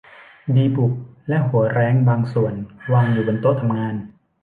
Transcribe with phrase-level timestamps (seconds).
[0.55, 0.93] ดีบุก
[1.27, 2.53] และหัวแร้งบางส่วน
[2.93, 3.95] วางอยู่บนโต๊ะทำงาน